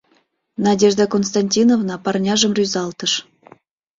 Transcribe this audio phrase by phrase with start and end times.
[0.65, 3.13] —Надежда Константиновна парняжым рӱзалтыш.